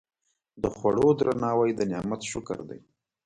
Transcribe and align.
د 0.61 0.63
خوړو 0.75 1.07
درناوی 1.19 1.71
د 1.75 1.81
نعمت 1.91 2.21
شکر 2.31 2.59
دی. 2.69 2.79